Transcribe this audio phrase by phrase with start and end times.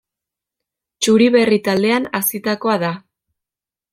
[1.05, 2.93] Txuri Berri taldean hazitakoa da.